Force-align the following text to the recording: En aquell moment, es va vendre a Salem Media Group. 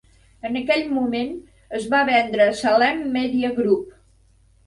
En 0.47 0.55
aquell 0.59 0.85
moment, 0.93 1.35
es 1.79 1.85
va 1.91 2.01
vendre 2.09 2.47
a 2.47 2.55
Salem 2.61 3.03
Media 3.17 3.51
Group. 3.61 3.95